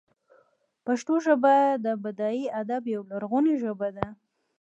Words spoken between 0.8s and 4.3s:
پښتو ژبه د بډای ادب یوه لرغونې ژبه ده.